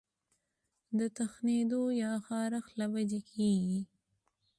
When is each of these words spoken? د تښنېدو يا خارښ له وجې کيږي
د 0.97 0.99
تښنېدو 1.17 1.81
يا 2.01 2.13
خارښ 2.25 2.65
له 2.79 2.85
وجې 2.93 3.21
کيږي 3.31 3.81